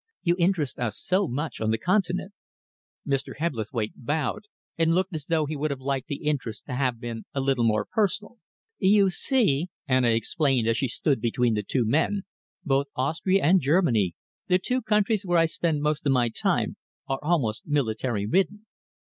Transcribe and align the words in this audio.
You 0.23 0.35
interest 0.39 0.79
us 0.79 0.97
so 0.97 1.27
much 1.27 1.61
on 1.61 1.69
the 1.69 1.77
Continent." 1.77 2.31
Mr. 3.05 3.37
Hebblethwaite 3.37 3.93
bowed 3.95 4.45
and 4.75 4.95
looked 4.95 5.13
as 5.13 5.27
though 5.27 5.45
he 5.45 5.55
would 5.55 5.69
have 5.69 5.79
liked 5.79 6.07
the 6.07 6.23
interest 6.23 6.65
to 6.65 6.73
have 6.73 6.99
been 6.99 7.25
a 7.35 7.39
little 7.39 7.63
more 7.63 7.85
personal. 7.85 8.39
"You 8.79 9.11
see," 9.11 9.67
Anna 9.87 10.07
explained, 10.09 10.67
as 10.67 10.77
she 10.77 10.87
stood 10.87 11.21
between 11.21 11.53
the 11.53 11.61
two 11.61 11.85
men, 11.85 12.23
"both 12.65 12.87
Austria 12.95 13.43
and 13.43 13.61
Germany, 13.61 14.15
the 14.47 14.57
two 14.57 14.81
countries 14.81 15.23
where 15.23 15.37
I 15.37 15.45
spend 15.45 15.83
most 15.83 16.03
of 16.07 16.11
my 16.13 16.29
time, 16.29 16.77
are 17.07 17.19
almost 17.21 17.67
military 17.67 18.25
ridden. 18.25 18.65